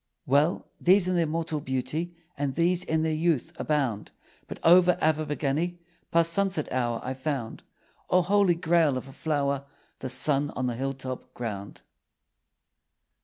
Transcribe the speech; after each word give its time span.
Well: 0.25 0.67
these 0.79 1.07
in 1.07 1.13
their 1.13 1.27
mortal 1.27 1.59
beauty, 1.59 2.15
And 2.35 2.55
these 2.55 2.83
in 2.83 3.03
their 3.03 3.13
youth, 3.13 3.53
abound. 3.59 4.09
But 4.47 4.57
over 4.63 4.97
Abergavenny, 4.99 5.77
Past 6.09 6.33
sunset 6.33 6.67
hour, 6.73 6.99
I 7.03 7.13
found 7.13 7.61
(O 8.09 8.21
Holy 8.23 8.55
Grail 8.55 8.97
of 8.97 9.07
a 9.07 9.13
flower!) 9.13 9.63
The 9.99 10.09
sun 10.09 10.49
on 10.55 10.65
the 10.65 10.75
hilltop 10.75 11.31
ground. 11.35 11.83